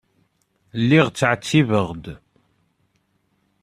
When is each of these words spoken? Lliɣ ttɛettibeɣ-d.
Lliɣ 0.81 1.07
ttɛettibeɣ-d. 1.09 2.05